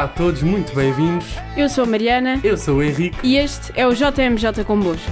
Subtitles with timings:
[0.00, 1.26] Olá a todos, muito bem-vindos.
[1.54, 3.18] Eu sou a Mariana Eu sou o Henrique.
[3.22, 5.04] e este é o JMJ Convosco.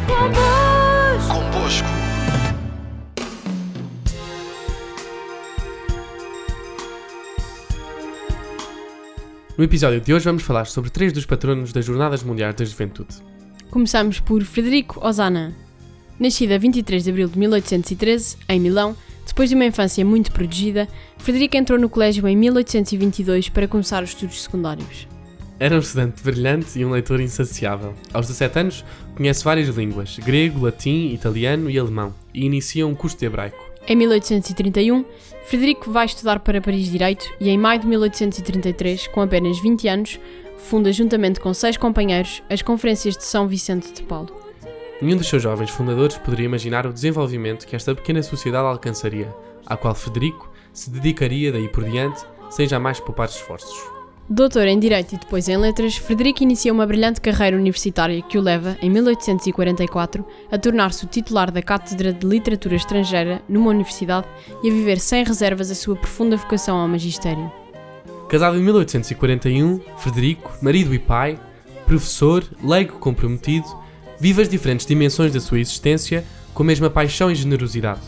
[1.28, 1.86] Convosco.
[9.58, 13.16] No episódio de hoje vamos falar sobre três dos patronos das Jornadas Mundiais da Juventude.
[13.70, 15.54] Começamos por Frederico Osana.
[16.18, 18.96] Nascido a 23 de abril de 1813, em Milão,
[19.38, 24.08] depois de uma infância muito protegida, Frederico entrou no colégio em 1822 para começar os
[24.08, 25.06] estudos secundários.
[25.60, 27.94] Era um estudante brilhante e um leitor insaciável.
[28.12, 28.84] Aos 17 anos,
[29.14, 33.64] conhece várias línguas, grego, latim, italiano e alemão, e inicia um curso de hebraico.
[33.86, 35.04] Em 1831,
[35.44, 40.18] Frederico vai estudar para Paris Direito e, em maio de 1833, com apenas 20 anos,
[40.56, 44.47] funda, juntamente com seis companheiros, as Conferências de São Vicente de Paulo.
[45.00, 49.32] Nenhum dos seus jovens fundadores poderia imaginar o desenvolvimento que esta pequena sociedade alcançaria,
[49.64, 53.78] à qual Frederico se dedicaria daí por diante, sem jamais poupar esforços.
[54.28, 58.42] Doutor em Direito e depois em Letras, Frederico inicia uma brilhante carreira universitária que o
[58.42, 64.26] leva, em 1844, a tornar-se o titular da Cátedra de Literatura Estrangeira numa universidade
[64.62, 67.50] e a viver sem reservas a sua profunda vocação ao magistério.
[68.28, 71.38] Casado em 1841, Frederico, marido e pai,
[71.86, 73.66] professor, leigo comprometido,
[74.20, 76.24] vive as diferentes dimensões da sua existência
[76.54, 78.00] com a mesma paixão e generosidade.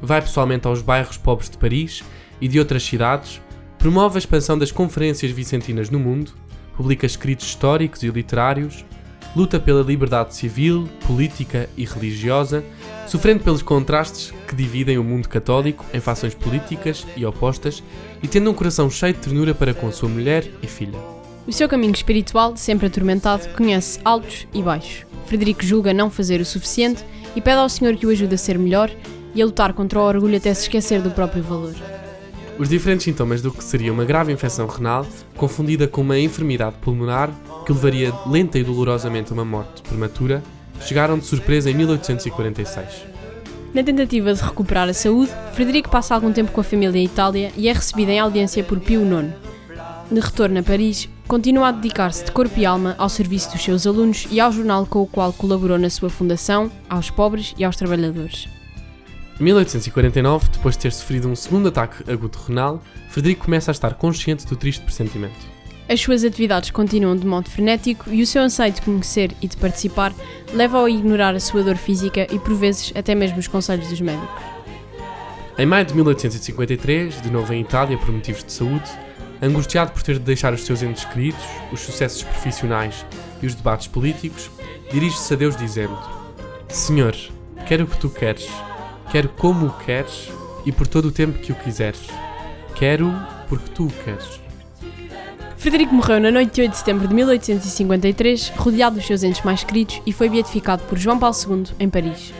[0.00, 2.02] Vai pessoalmente aos bairros pobres de Paris
[2.40, 3.40] e de outras cidades,
[3.78, 6.32] promove a expansão das conferências vicentinas no mundo,
[6.76, 8.84] publica escritos históricos e literários,
[9.36, 12.64] luta pela liberdade civil, política e religiosa,
[13.06, 17.82] sofrendo pelos contrastes que dividem o mundo católico em fações políticas e opostas
[18.22, 20.98] e tendo um coração cheio de ternura para com sua mulher e filha.
[21.46, 25.13] O seu caminho espiritual, sempre atormentado, conhece altos e baixos.
[25.26, 28.58] Frederico julga não fazer o suficiente e pede ao Senhor que o ajude a ser
[28.58, 28.90] melhor
[29.34, 31.74] e a lutar contra o orgulho até se esquecer do próprio valor.
[32.58, 35.04] Os diferentes sintomas do que seria uma grave infecção renal,
[35.36, 37.30] confundida com uma enfermidade pulmonar
[37.66, 40.42] que levaria lenta e dolorosamente a uma morte prematura,
[40.80, 43.14] chegaram de surpresa em 1846.
[43.72, 47.50] Na tentativa de recuperar a saúde, Frederico passa algum tempo com a família em Itália
[47.56, 49.32] e é recebido em audiência por Pio IX.
[50.10, 53.86] De retorno a Paris, continua a dedicar-se de corpo e alma ao serviço dos seus
[53.86, 57.76] alunos e ao jornal com o qual colaborou na sua fundação, aos pobres e aos
[57.76, 58.48] trabalhadores.
[59.40, 63.94] Em 1849, depois de ter sofrido um segundo ataque agudo renal, Frederico começa a estar
[63.94, 65.54] consciente do triste pressentimento.
[65.88, 69.56] As suas atividades continuam de modo frenético e o seu anseio de conhecer e de
[69.56, 70.14] participar
[70.52, 74.00] leva-o a ignorar a sua dor física e, por vezes, até mesmo os conselhos dos
[74.00, 74.42] médicos.
[75.58, 78.90] Em maio de 1853, de novo em Itália por motivos de saúde,
[79.40, 83.04] angustiado por ter de deixar os seus entes queridos, os sucessos profissionais
[83.42, 84.50] e os debates políticos,
[84.90, 85.96] dirige-se a Deus dizendo:
[86.68, 87.14] Senhor,
[87.66, 88.48] quero o que tu queres,
[89.10, 90.28] quero como o queres
[90.64, 92.00] e por todo o tempo que o quiseres.
[92.74, 93.12] Quero
[93.48, 94.40] porque tu o queres.
[95.56, 99.64] Frederico morreu na noite de 8 de setembro de 1853, rodeado dos seus entes mais
[99.64, 102.34] queridos, e foi beatificado por João Paulo II em Paris.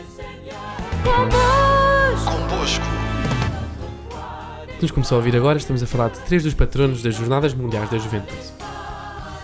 [4.85, 7.89] Nos começou a ouvir agora, estamos a falar de três dos patronos das Jornadas Mundiais
[7.89, 8.39] da Juventude.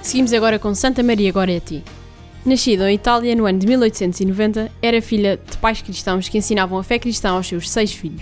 [0.04, 1.84] Seguimos agora com Santa Maria Goretti.
[2.46, 6.84] Nascida em Itália no ano de 1890, era filha de pais cristãos que ensinavam a
[6.84, 8.22] fé cristã aos seus seis filhos.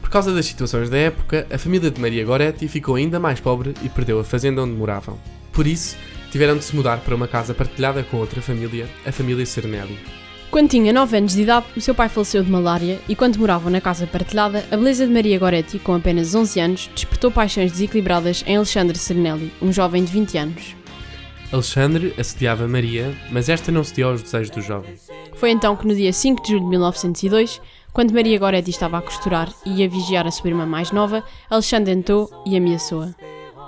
[0.00, 3.74] Por causa das situações da época, a família de Maria Goretti ficou ainda mais pobre
[3.82, 5.18] e perdeu a fazenda onde moravam.
[5.52, 5.98] Por isso,
[6.32, 9.98] tiveram de se mudar para uma casa partilhada com outra família, a família Cernelli.
[10.50, 13.70] Quando tinha 9 anos de idade, o seu pai faleceu de malária e quando moravam
[13.70, 18.42] na casa partilhada, a beleza de Maria Goretti, com apenas 11 anos, despertou paixões desequilibradas
[18.46, 20.76] em Alexandre Cernelli, um jovem de 20 anos.
[21.52, 24.94] Alexandre assediava Maria, mas esta não cedeu aos desejos do jovem.
[25.34, 27.60] Foi então que no dia 5 de julho de 1902,
[27.92, 31.92] quando Maria Goretti estava a costurar e ia vigiar a sua irmã mais nova, Alexandre
[31.92, 33.14] entrou e ameaçou-a.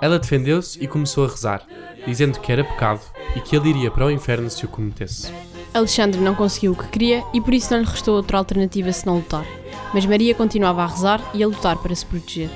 [0.01, 1.63] Ela defendeu-se e começou a rezar,
[2.07, 3.01] dizendo que era pecado
[3.35, 5.31] e que ele iria para o inferno se o cometesse.
[5.73, 9.17] Alexandre não conseguiu o que queria e por isso não lhe restou outra alternativa senão
[9.17, 9.45] lutar.
[9.93, 12.49] Mas Maria continuava a rezar e a lutar para se proteger.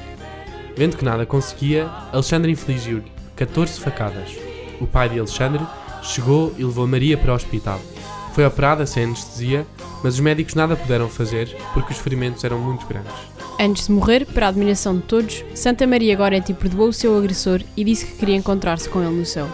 [0.75, 4.35] Vendo que nada conseguia, Alexandre infligiu-lhe 14 facadas.
[4.81, 5.65] O pai de Alexandre
[6.01, 7.79] chegou e levou Maria para o hospital.
[8.33, 9.65] Foi operada sem anestesia,
[10.03, 13.13] mas os médicos nada puderam fazer porque os ferimentos eram muito grandes.
[13.57, 17.61] Antes de morrer, para a admiração de todos, Santa Maria Goretti perdoou o seu agressor
[17.77, 19.47] e disse que queria encontrar-se com ele no céu.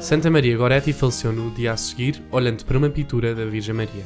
[0.00, 4.02] Santa Maria Goretti faleceu no dia a seguir, olhando para uma pintura da Virgem Maria.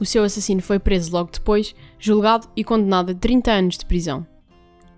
[0.00, 4.26] O seu assassino foi preso logo depois, julgado e condenado a 30 anos de prisão.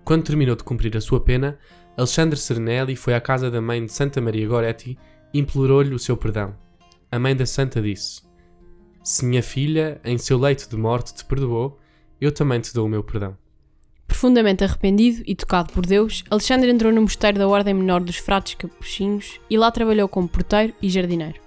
[0.05, 1.59] Quando terminou de cumprir a sua pena,
[1.97, 4.97] Alexandre Cernelli foi à casa da mãe de Santa Maria Goretti
[5.33, 6.55] e implorou-lhe o seu perdão.
[7.11, 8.21] A mãe da santa disse:
[9.03, 11.77] Se minha filha, em seu leito de morte, te perdoou,
[12.19, 13.37] eu também te dou o meu perdão.
[14.09, 18.55] Profundamente arrependido e tocado por Deus, Alexandre entrou no mosteiro da Ordem Menor dos Frates
[18.55, 21.39] Capuchinhos e lá trabalhou como porteiro e jardineiro.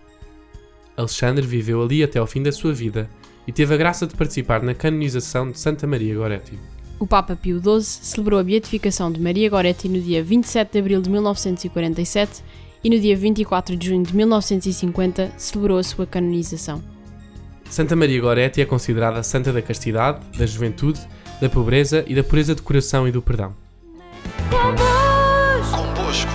[0.97, 3.11] Alexandre viveu ali até ao fim da sua vida
[3.47, 6.59] e teve a graça de participar na canonização de Santa Maria Goretti.
[6.99, 11.03] O Papa Pio XII celebrou a beatificação de Maria Goretti no dia 27 de abril
[11.03, 12.45] de 1947
[12.83, 16.83] e no dia 24 de junho de 1950 celebrou a sua canonização.
[17.69, 21.01] Santa Maria Goretti é considerada santa da castidade, da juventude,
[21.43, 23.53] da pobreza e da pureza de coração e do perdão.
[25.73, 26.31] convosco,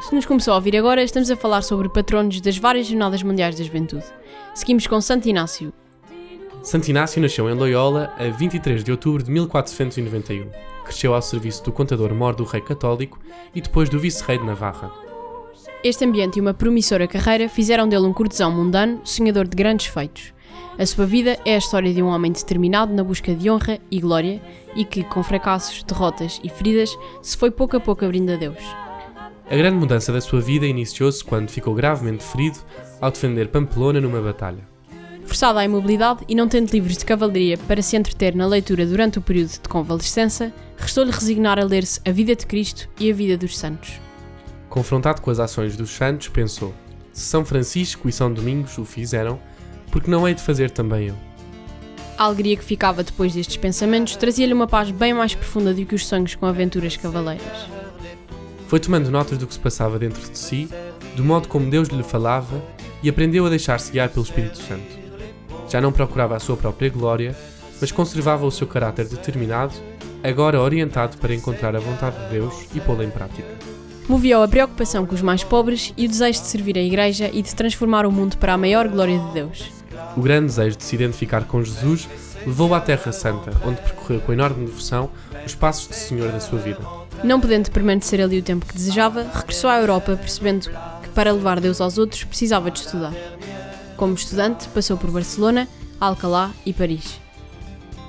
[0.00, 3.56] Se nos começou a ouvir agora, estamos a falar sobre patronos das várias Jornadas Mundiais
[3.56, 4.04] da Juventude.
[4.54, 5.72] Seguimos com Santo Inácio.
[6.62, 10.46] Santo Inácio nasceu em Loyola a 23 de outubro de 1491.
[10.84, 13.18] Cresceu ao serviço do contador-mor do rei católico
[13.52, 14.92] e depois do vice-rei de Navarra.
[15.82, 20.32] Este ambiente e uma promissora carreira fizeram dele um cortesão mundano, sonhador de grandes feitos.
[20.80, 24.00] A sua vida é a história de um homem determinado na busca de honra e
[24.00, 24.40] glória
[24.74, 28.56] e que, com fracassos, derrotas e feridas, se foi pouco a pouco abrindo a Deus.
[29.50, 32.60] A grande mudança da sua vida iniciou-se quando ficou gravemente ferido
[32.98, 34.66] ao defender Pamplona numa batalha.
[35.26, 39.18] Forçado à imobilidade e não tendo livros de cavalaria para se entreter na leitura durante
[39.18, 43.36] o período de convalescença, restou-lhe resignar a ler-se a vida de Cristo e a vida
[43.36, 44.00] dos santos.
[44.70, 46.72] Confrontado com as ações dos santos, pensou:
[47.12, 49.38] se São Francisco e São Domingos o fizeram,
[49.90, 51.14] por que não hei de fazer também eu?
[52.16, 55.94] A alegria que ficava depois destes pensamentos trazia-lhe uma paz bem mais profunda do que
[55.94, 57.66] os sonhos com aventuras cavaleiras.
[58.68, 60.68] Foi tomando notas do que se passava dentro de si,
[61.16, 62.62] do modo como Deus lhe falava
[63.02, 64.98] e aprendeu a deixar-se guiar pelo Espírito Santo.
[65.68, 67.34] Já não procurava a sua própria glória,
[67.80, 69.74] mas conservava o seu caráter determinado,
[70.22, 73.48] agora orientado para encontrar a vontade de Deus e pô-la em prática.
[74.06, 77.40] Movia-o a preocupação com os mais pobres e o desejo de servir a Igreja e
[77.40, 79.79] de transformar o mundo para a maior glória de Deus.
[80.16, 82.08] O grande desejo de se identificar com Jesus
[82.46, 85.10] levou-o à Terra Santa, onde percorreu com enorme devoção
[85.44, 86.80] os passos de Senhor da sua vida.
[87.22, 90.70] Não podendo permanecer ali o tempo que desejava, regressou à Europa percebendo
[91.02, 93.12] que para levar Deus aos outros precisava de estudar.
[93.96, 95.68] Como estudante, passou por Barcelona,
[96.00, 97.20] Alcalá e Paris.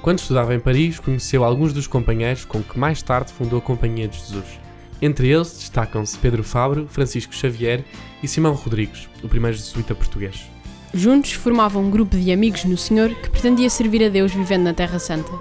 [0.01, 4.07] Quando estudava em Paris, conheceu alguns dos companheiros com que mais tarde fundou a Companhia
[4.07, 4.59] de Jesus.
[5.01, 7.83] Entre eles destacam-se Pedro Fabro, Francisco Xavier
[8.24, 10.50] e Simão Rodrigues, o primeiro jesuíta português.
[10.93, 14.73] Juntos formavam um grupo de amigos no Senhor que pretendia servir a Deus vivendo na
[14.73, 15.31] Terra Santa.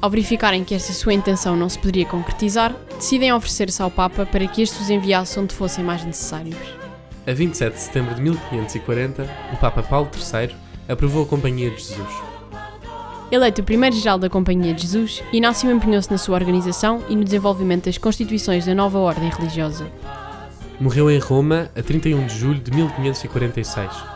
[0.00, 4.46] Ao verificarem que esta sua intenção não se poderia concretizar, decidem oferecer-se ao Papa para
[4.48, 6.56] que este os enviasse onde fossem mais necessários.
[7.24, 10.50] A 27 de setembro de 1540, o Papa Paulo III
[10.88, 12.08] aprovou a Companhia de Jesus.
[13.30, 17.84] Eleito o primeiro-geral da Companhia de Jesus, Inácio empenhou-se na sua organização e no desenvolvimento
[17.84, 19.86] das constituições da nova ordem religiosa.
[20.80, 24.15] Morreu em Roma a 31 de julho de 1546.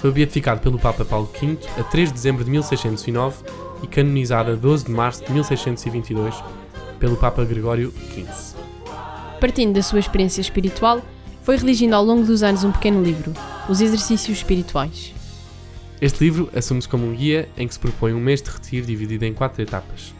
[0.00, 3.44] Foi beatificado pelo Papa Paulo V a 3 de dezembro de 1609
[3.82, 6.34] e canonizado a 12 de março de 1622
[6.98, 8.56] pelo Papa Gregório XV.
[9.38, 11.02] Partindo da sua experiência espiritual,
[11.42, 13.34] foi religindo ao longo dos anos um pequeno livro,
[13.68, 15.12] Os Exercícios Espirituais.
[16.00, 19.26] Este livro assume-se como um guia em que se propõe um mês de retiro dividido
[19.26, 20.14] em quatro etapas.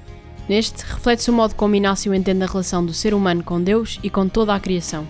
[0.47, 4.11] Neste, reflete-se o modo como Inácio entende a relação do ser humano com Deus e
[4.11, 5.07] com toda a criação.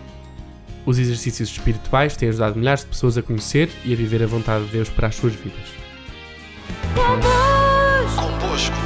[0.86, 4.64] Os exercícios espirituais têm ajudado milhares de pessoas a conhecer e a viver a vontade
[4.66, 5.60] de Deus para as suas vidas.
[8.16, 8.76] convosco,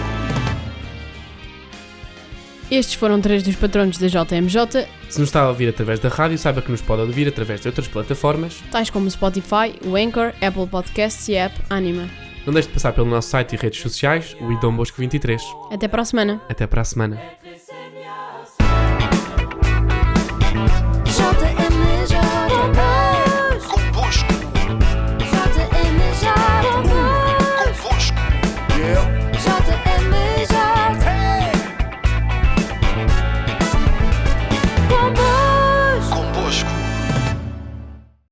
[2.71, 6.37] Estes foram três dos patronos da JMJ, Se nos está a ouvir através da rádio,
[6.39, 8.63] saiba que nos pode ouvir através de outras plataformas.
[8.73, 12.09] tais como o Spotify, o Anchor, Apple Podcasts e a app Anima.
[12.45, 15.41] Não deixe de passar pelo nosso site e redes sociais, o Idom Bosco 23.
[15.71, 16.43] Até para a semana!
[16.49, 17.19] Até para a semana.